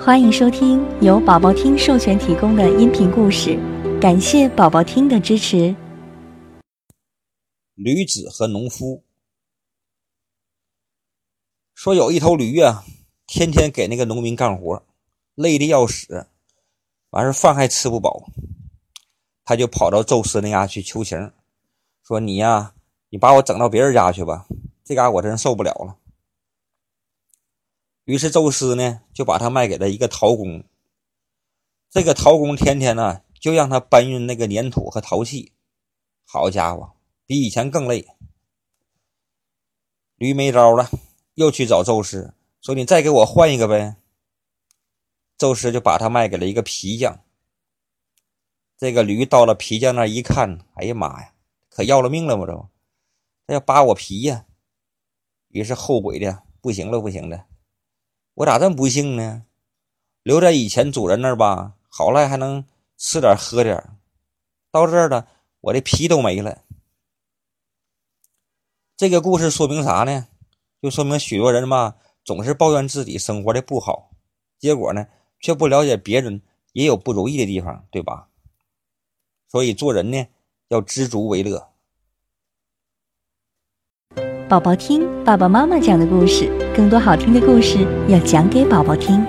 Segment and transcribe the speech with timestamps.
[0.00, 3.58] 欢迎收听由宝宝听授权提供的音频故事，
[4.00, 5.74] 感谢宝宝听的支持。
[7.74, 9.02] 驴子和农夫
[11.74, 12.84] 说，有一头驴啊，
[13.26, 14.84] 天天给那个农民干活，
[15.34, 16.28] 累得要死，
[17.10, 18.28] 完事饭还吃不饱，
[19.44, 21.32] 他就跑到宙斯那家去求情，
[22.06, 22.72] 说：“你呀，
[23.10, 24.46] 你把我整到别人家去吧，
[24.84, 25.96] 这嘎我真受不了了。”
[28.08, 30.64] 于是宙斯呢，就把他卖给了一个陶工。
[31.90, 35.52] 这个陶工天天呢，就让他搬运那个粘土和陶器。
[36.24, 36.94] 好家伙，
[37.26, 38.08] 比以前更累。
[40.16, 40.88] 驴没招了，
[41.34, 43.96] 又去找宙斯，说：“你再给我换一个呗。”
[45.36, 47.20] 宙斯就把他卖给了一个皮匠。
[48.78, 51.34] 这个驴到了皮匠那一看，哎呀妈呀，
[51.68, 52.46] 可要了命了嘛！
[52.46, 52.68] 这，
[53.48, 54.46] 他要扒我皮呀！
[55.48, 57.44] 于是后悔的不行了，不行了。
[58.38, 59.44] 我咋这么不幸呢？
[60.22, 62.64] 留在以前主人那儿吧，好赖还能
[62.96, 63.98] 吃点喝点
[64.70, 65.26] 到这儿了，
[65.60, 66.62] 我的皮都没了。
[68.96, 70.28] 这个故事说明啥呢？
[70.80, 74.12] 就说明许多人嘛，总是抱怨自己生活的不好，
[74.56, 75.08] 结果呢，
[75.40, 76.40] 却不了解别人
[76.74, 78.28] 也有不如意的地方，对吧？
[79.48, 80.28] 所以做人呢，
[80.68, 81.72] 要知足为乐。
[84.48, 89.22] 宝宝听爸爸妈妈讲的故事，更多好听的故事要讲给宝宝听。